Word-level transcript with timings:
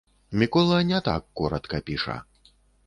Мікола 0.43 0.79
не 0.93 1.03
так 1.09 1.23
каротка 1.41 1.79
піша. 1.91 2.21